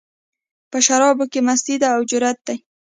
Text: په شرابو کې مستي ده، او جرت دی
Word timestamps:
په 0.71 0.77
شرابو 0.85 1.25
کې 1.31 1.39
مستي 1.47 1.75
ده، 1.81 1.87
او 1.95 2.01
جرت 2.09 2.37
دی 2.47 2.57